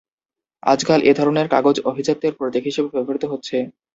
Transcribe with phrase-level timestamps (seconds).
[0.63, 3.57] আজকাল এ ধরনের কাগজ আভিজাত্যের প্রতীক হিসেবে ব্যবহৃত হচ্ছে।